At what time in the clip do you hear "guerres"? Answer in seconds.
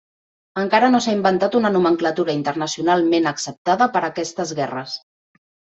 4.63-5.03